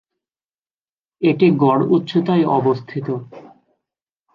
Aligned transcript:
এটি 1.21 1.47
গড় 1.63 1.83
উচ্চতায় 1.87 2.45
অবস্থিত। 2.57 3.07